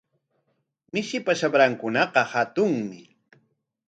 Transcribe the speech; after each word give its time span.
Mishipa 0.93 1.33
shaprankunaqa 1.41 2.21
hatunmi. 2.31 2.99